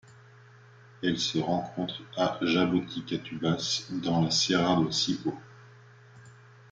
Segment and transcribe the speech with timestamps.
[1.03, 5.31] Elle se rencontre à Jaboticatubas dans la Serra do Cipó.